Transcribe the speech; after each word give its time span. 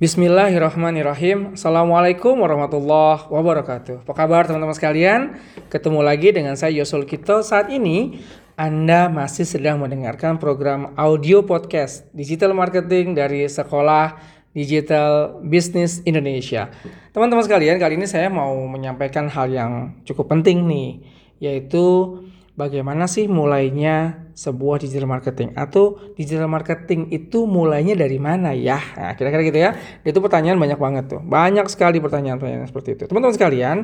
Bismillahirrahmanirrahim. 0.00 1.60
Assalamualaikum 1.60 2.40
warahmatullahi 2.40 3.28
wabarakatuh. 3.28 4.08
Apa 4.08 4.16
kabar 4.16 4.48
teman-teman 4.48 4.72
sekalian? 4.72 5.36
Ketemu 5.68 6.00
lagi 6.00 6.32
dengan 6.32 6.56
saya 6.56 6.72
Yosul 6.72 7.04
Kito. 7.04 7.44
Saat 7.44 7.68
ini 7.68 8.16
Anda 8.56 9.12
masih 9.12 9.44
sedang 9.44 9.76
mendengarkan 9.76 10.40
program 10.40 10.96
audio 10.96 11.44
podcast 11.44 12.08
digital 12.16 12.56
marketing 12.56 13.12
dari 13.12 13.44
Sekolah 13.44 14.16
Digital 14.56 15.36
Business 15.44 16.00
Indonesia. 16.08 16.72
Teman-teman 17.12 17.44
sekalian, 17.44 17.76
kali 17.76 18.00
ini 18.00 18.08
saya 18.08 18.32
mau 18.32 18.56
menyampaikan 18.72 19.28
hal 19.28 19.52
yang 19.52 20.00
cukup 20.08 20.32
penting 20.32 20.64
nih, 20.64 21.04
yaitu 21.44 22.16
bagaimana 22.60 23.08
sih 23.08 23.24
mulainya 23.24 24.28
sebuah 24.36 24.84
digital 24.84 25.08
marketing 25.08 25.56
atau 25.56 25.96
digital 26.12 26.44
marketing 26.44 27.08
itu 27.08 27.48
mulainya 27.48 27.96
dari 27.96 28.20
mana 28.20 28.52
ya? 28.52 28.76
Nah, 28.76 29.16
kira-kira 29.16 29.40
gitu 29.48 29.58
ya. 29.64 29.70
Itu 30.04 30.20
pertanyaan 30.20 30.60
banyak 30.60 30.76
banget 30.76 31.04
tuh. 31.08 31.20
Banyak 31.24 31.64
sekali 31.72 31.96
pertanyaan-pertanyaan 32.04 32.68
seperti 32.68 33.00
itu. 33.00 33.04
Teman-teman 33.08 33.32
sekalian, 33.32 33.76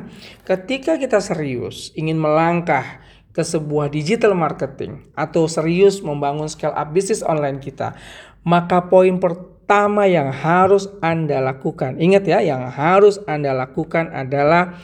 ketika 0.45 1.01
kita 1.01 1.17
serius 1.17 1.89
ingin 1.97 2.21
melangkah 2.21 3.01
ke 3.33 3.41
sebuah 3.41 3.89
digital 3.89 4.37
marketing 4.37 5.09
atau 5.17 5.49
serius 5.49 6.01
membangun 6.05 6.45
scale 6.45 6.73
up 6.77 6.93
bisnis 6.93 7.25
online 7.25 7.57
kita, 7.57 7.97
maka 8.45 8.85
poin 8.85 9.17
pertama 9.17 10.05
yang 10.05 10.29
harus 10.29 10.89
Anda 11.01 11.41
lakukan, 11.41 11.97
ingat 11.97 12.25
ya, 12.29 12.41
yang 12.45 12.69
harus 12.69 13.21
Anda 13.25 13.53
lakukan 13.53 14.09
adalah 14.09 14.77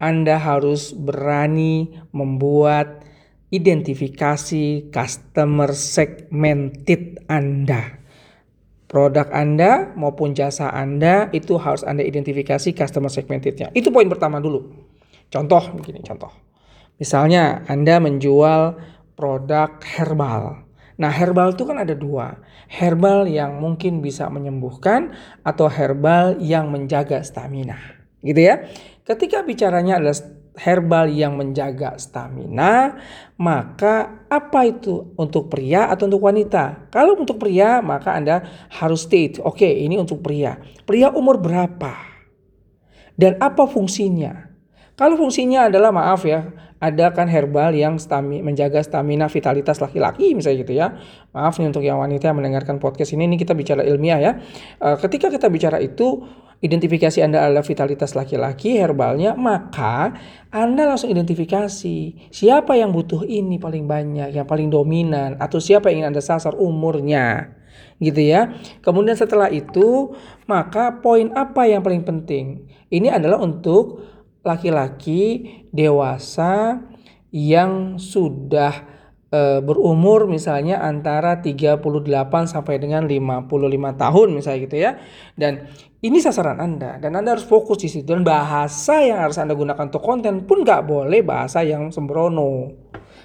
Anda 0.00 0.38
harus 0.38 0.94
berani 0.94 2.00
membuat 2.14 3.07
identifikasi 3.48 4.92
customer 4.92 5.72
segmented 5.72 7.24
Anda. 7.28 7.96
Produk 8.88 9.28
Anda 9.36 9.92
maupun 9.92 10.32
jasa 10.32 10.72
Anda 10.72 11.28
itu 11.36 11.60
harus 11.60 11.84
Anda 11.84 12.00
identifikasi 12.00 12.72
customer 12.72 13.12
segmentednya. 13.12 13.68
Itu 13.76 13.92
poin 13.92 14.08
pertama 14.08 14.40
dulu. 14.40 14.64
Contoh 15.28 15.60
begini, 15.76 16.00
contoh. 16.00 16.32
Misalnya 16.96 17.68
Anda 17.68 18.00
menjual 18.00 18.80
produk 19.12 19.76
herbal. 19.84 20.64
Nah 20.98 21.12
herbal 21.12 21.52
itu 21.52 21.68
kan 21.68 21.84
ada 21.84 21.92
dua. 21.92 22.40
Herbal 22.72 23.28
yang 23.28 23.60
mungkin 23.60 24.00
bisa 24.00 24.32
menyembuhkan 24.32 25.12
atau 25.44 25.68
herbal 25.68 26.40
yang 26.40 26.72
menjaga 26.72 27.20
stamina. 27.20 27.76
Gitu 28.24 28.40
ya. 28.40 28.66
Ketika 29.04 29.44
bicaranya 29.44 30.00
adalah 30.00 30.16
herbal 30.58 31.06
yang 31.08 31.38
menjaga 31.38 31.94
stamina, 31.96 32.98
maka 33.38 34.26
apa 34.26 34.66
itu 34.66 35.14
untuk 35.14 35.46
pria 35.46 35.86
atau 35.86 36.10
untuk 36.10 36.26
wanita? 36.26 36.90
Kalau 36.90 37.14
untuk 37.14 37.38
pria, 37.38 37.78
maka 37.78 38.18
Anda 38.18 38.42
harus 38.74 39.06
state, 39.06 39.38
oke 39.38 39.62
okay, 39.62 39.86
ini 39.86 39.94
untuk 39.96 40.18
pria. 40.20 40.58
Pria 40.82 41.14
umur 41.14 41.38
berapa? 41.38 41.94
Dan 43.14 43.38
apa 43.38 43.70
fungsinya? 43.70 44.50
Kalau 44.98 45.14
fungsinya 45.14 45.70
adalah 45.70 45.94
maaf 45.94 46.26
ya, 46.26 46.50
ada 46.78 47.10
kan 47.10 47.26
herbal 47.26 47.74
yang 47.74 47.98
stami, 47.98 48.42
menjaga 48.42 48.82
stamina 48.82 49.26
vitalitas 49.26 49.82
laki-laki 49.82 50.34
misalnya 50.34 50.58
gitu 50.62 50.74
ya. 50.74 50.94
Maaf 51.34 51.58
nih 51.58 51.70
untuk 51.70 51.82
yang 51.82 51.98
wanita 51.98 52.30
yang 52.30 52.38
mendengarkan 52.38 52.78
podcast 52.78 53.14
ini, 53.14 53.26
ini 53.26 53.38
kita 53.38 53.54
bicara 53.54 53.82
ilmiah 53.82 54.18
ya. 54.18 54.32
Uh, 54.78 54.94
ketika 54.98 55.30
kita 55.30 55.50
bicara 55.50 55.82
itu 55.82 56.22
identifikasi 56.58 57.22
Anda 57.22 57.46
adalah 57.46 57.62
vitalitas 57.62 58.18
laki-laki 58.18 58.78
herbalnya, 58.78 59.38
maka 59.38 60.14
Anda 60.50 60.90
langsung 60.90 61.14
identifikasi 61.14 62.30
siapa 62.34 62.74
yang 62.74 62.90
butuh 62.90 63.22
ini 63.22 63.62
paling 63.62 63.86
banyak, 63.86 64.34
yang 64.34 64.46
paling 64.46 64.66
dominan, 64.66 65.38
atau 65.38 65.62
siapa 65.62 65.90
yang 65.90 66.02
ingin 66.02 66.08
Anda 66.14 66.22
sasar 66.22 66.58
umurnya. 66.58 67.54
Gitu 67.98 68.30
ya. 68.30 68.58
Kemudian 68.82 69.14
setelah 69.14 69.50
itu, 69.50 70.14
maka 70.50 70.98
poin 70.98 71.30
apa 71.34 71.66
yang 71.66 71.82
paling 71.82 72.02
penting? 72.02 72.66
Ini 72.90 73.14
adalah 73.14 73.38
untuk 73.38 74.02
laki-laki 74.42 75.46
dewasa 75.70 76.82
yang 77.30 78.00
sudah 78.00 78.97
e, 79.28 79.60
berumur 79.60 80.28
misalnya 80.28 80.80
antara 80.80 81.40
38 81.40 81.80
sampai 82.48 82.80
dengan 82.80 83.04
55 83.04 83.48
tahun 84.02 84.28
misalnya 84.32 84.58
gitu 84.64 84.76
ya. 84.76 84.90
Dan 85.36 85.68
ini 86.04 86.18
sasaran 86.22 86.58
Anda 86.62 87.02
dan 87.02 87.16
Anda 87.18 87.36
harus 87.36 87.46
fokus 87.46 87.82
di 87.82 87.88
situ 87.90 88.14
dan 88.14 88.22
bahasa 88.22 89.02
yang 89.02 89.24
harus 89.24 89.38
Anda 89.40 89.54
gunakan 89.54 89.88
untuk 89.90 90.04
konten 90.04 90.46
pun 90.46 90.62
nggak 90.62 90.86
boleh 90.86 91.20
bahasa 91.24 91.64
yang 91.64 91.90
sembrono. 91.90 92.72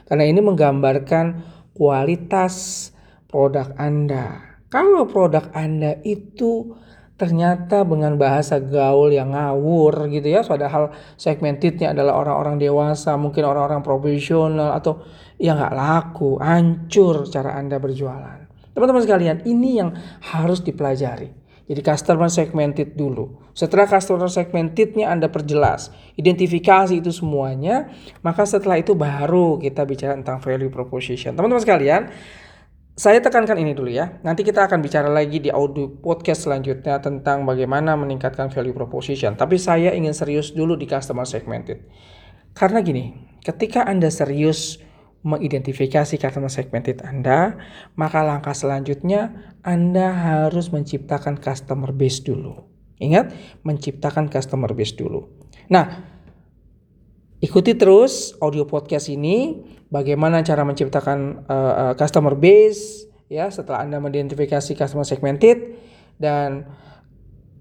Karena 0.03 0.27
ini 0.27 0.43
menggambarkan 0.43 1.25
kualitas 1.73 2.89
produk 3.31 3.73
Anda. 3.79 4.57
Kalau 4.69 5.05
produk 5.09 5.49
Anda 5.53 6.01
itu 6.01 6.77
ternyata 7.13 7.85
dengan 7.85 8.17
bahasa 8.17 8.57
gaul 8.57 9.13
yang 9.13 9.37
ngawur 9.37 10.09
gitu 10.09 10.33
ya 10.33 10.41
padahal 10.41 10.89
segmentednya 11.13 11.93
adalah 11.93 12.17
orang-orang 12.17 12.57
dewasa 12.57 13.13
mungkin 13.15 13.45
orang-orang 13.45 13.85
profesional 13.85 14.73
atau 14.73 15.05
yang 15.37 15.61
nggak 15.61 15.75
laku 15.77 16.41
hancur 16.41 17.29
cara 17.29 17.53
anda 17.53 17.77
berjualan 17.77 18.49
teman-teman 18.73 19.03
sekalian 19.05 19.37
ini 19.45 19.77
yang 19.77 19.93
harus 20.33 20.65
dipelajari 20.65 21.43
jadi 21.63 21.79
customer 21.79 22.27
segmented 22.27 22.99
dulu. 22.99 23.39
Setelah 23.55 23.87
customer 23.87 24.27
segmentednya 24.27 25.07
Anda 25.07 25.31
perjelas, 25.31 25.95
identifikasi 26.19 26.99
itu 26.99 27.15
semuanya, 27.15 27.87
maka 28.19 28.43
setelah 28.43 28.83
itu 28.83 28.91
baru 28.99 29.63
kita 29.63 29.87
bicara 29.87 30.19
tentang 30.19 30.43
value 30.43 30.67
proposition. 30.67 31.31
Teman-teman 31.39 31.63
sekalian, 31.63 32.01
saya 32.93 33.25
tekankan 33.25 33.57
ini 33.57 33.73
dulu 33.73 33.89
ya. 33.89 34.21
Nanti 34.21 34.45
kita 34.45 34.69
akan 34.69 34.77
bicara 34.85 35.09
lagi 35.09 35.41
di 35.41 35.49
audio 35.49 35.89
podcast 35.89 36.45
selanjutnya 36.45 37.01
tentang 37.01 37.41
bagaimana 37.41 37.97
meningkatkan 37.97 38.53
value 38.53 38.77
proposition. 38.77 39.33
Tapi 39.33 39.57
saya 39.57 39.97
ingin 39.97 40.13
serius 40.13 40.53
dulu 40.53 40.77
di 40.77 40.85
customer 40.85 41.25
segmented. 41.25 41.89
Karena 42.53 42.85
gini, 42.85 43.17
ketika 43.41 43.81
Anda 43.89 44.13
serius 44.13 44.77
mengidentifikasi 45.25 46.21
customer 46.21 46.53
segmented 46.53 47.01
Anda, 47.01 47.57
maka 47.97 48.21
langkah 48.21 48.53
selanjutnya 48.53 49.57
Anda 49.65 50.13
harus 50.13 50.69
menciptakan 50.69 51.41
customer 51.41 51.89
base 51.97 52.21
dulu. 52.21 52.69
Ingat, 53.01 53.33
menciptakan 53.65 54.29
customer 54.29 54.69
base 54.77 54.93
dulu. 54.93 55.33
Nah, 55.73 56.12
Ikuti 57.43 57.75
terus 57.75 58.31
audio 58.39 58.63
podcast 58.63 59.11
ini 59.11 59.59
bagaimana 59.91 60.39
cara 60.47 60.63
menciptakan 60.63 61.43
uh, 61.43 61.91
customer 61.99 62.39
base 62.39 63.03
ya 63.27 63.51
setelah 63.51 63.83
Anda 63.83 63.99
mengidentifikasi 63.99 64.71
customer 64.79 65.03
segmented 65.03 65.75
dan 66.15 66.63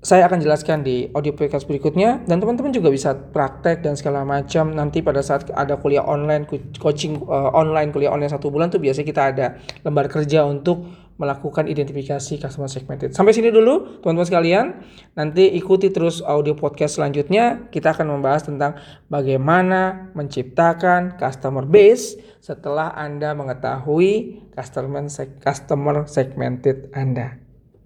saya 0.02 0.26
akan 0.26 0.42
jelaskan 0.42 0.82
di 0.82 1.06
audio 1.14 1.30
podcast 1.30 1.62
berikutnya 1.70 2.26
dan 2.26 2.42
teman-teman 2.42 2.74
juga 2.74 2.90
bisa 2.90 3.14
praktek 3.14 3.86
dan 3.86 3.94
segala 3.94 4.26
macam 4.26 4.74
nanti 4.74 4.98
pada 4.98 5.22
saat 5.22 5.46
ada 5.54 5.78
kuliah 5.78 6.02
online 6.02 6.42
coaching 6.82 7.22
uh, 7.22 7.54
online 7.54 7.94
kuliah 7.94 8.10
online 8.10 8.34
satu 8.34 8.50
bulan 8.50 8.66
tuh 8.66 8.82
biasanya 8.82 9.06
kita 9.06 9.22
ada 9.30 9.46
lembar 9.86 10.10
kerja 10.10 10.42
untuk 10.42 10.90
melakukan 11.22 11.70
identifikasi 11.70 12.34
customer 12.42 12.66
segmented. 12.66 13.14
Sampai 13.14 13.30
sini 13.30 13.54
dulu 13.54 14.02
teman-teman 14.02 14.26
sekalian. 14.26 14.66
Nanti 15.14 15.54
ikuti 15.54 15.92
terus 15.94 16.18
audio 16.18 16.58
podcast 16.58 16.98
selanjutnya. 16.98 17.70
Kita 17.70 17.94
akan 17.94 18.18
membahas 18.18 18.50
tentang 18.50 18.74
bagaimana 19.06 20.10
menciptakan 20.18 21.14
customer 21.20 21.62
base 21.62 22.18
setelah 22.42 22.90
Anda 22.98 23.38
mengetahui 23.38 24.42
customer 24.50 25.06
customer 25.38 26.10
segmented 26.10 26.90
Anda. 26.90 27.41